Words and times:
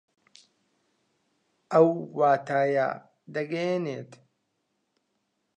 ئەو 1.71 1.87
واتایە 2.17 2.89
دەگەیەنێت 3.35 4.11